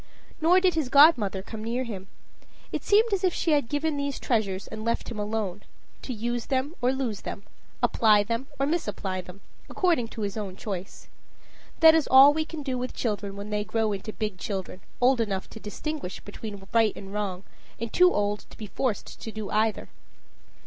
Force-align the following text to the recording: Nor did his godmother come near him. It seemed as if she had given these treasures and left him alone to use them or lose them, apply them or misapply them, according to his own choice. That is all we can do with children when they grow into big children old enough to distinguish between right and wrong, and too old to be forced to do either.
Nor 0.41 0.59
did 0.59 0.73
his 0.73 0.89
godmother 0.89 1.43
come 1.43 1.63
near 1.63 1.83
him. 1.83 2.07
It 2.71 2.83
seemed 2.83 3.13
as 3.13 3.23
if 3.23 3.35
she 3.35 3.51
had 3.51 3.69
given 3.69 3.97
these 3.97 4.19
treasures 4.19 4.65
and 4.67 4.83
left 4.83 5.11
him 5.11 5.19
alone 5.19 5.61
to 6.01 6.11
use 6.11 6.47
them 6.47 6.73
or 6.81 6.91
lose 6.91 7.21
them, 7.21 7.43
apply 7.83 8.23
them 8.23 8.47
or 8.57 8.65
misapply 8.65 9.21
them, 9.21 9.41
according 9.69 10.07
to 10.07 10.21
his 10.23 10.37
own 10.37 10.55
choice. 10.55 11.07
That 11.81 11.93
is 11.93 12.07
all 12.07 12.33
we 12.33 12.45
can 12.45 12.63
do 12.63 12.79
with 12.79 12.95
children 12.95 13.35
when 13.35 13.51
they 13.51 13.63
grow 13.63 13.91
into 13.91 14.11
big 14.11 14.39
children 14.39 14.81
old 14.99 15.21
enough 15.21 15.47
to 15.51 15.59
distinguish 15.59 16.19
between 16.19 16.65
right 16.73 16.95
and 16.95 17.13
wrong, 17.13 17.43
and 17.79 17.93
too 17.93 18.11
old 18.11 18.47
to 18.49 18.57
be 18.57 18.65
forced 18.65 19.21
to 19.21 19.31
do 19.31 19.51
either. 19.51 19.87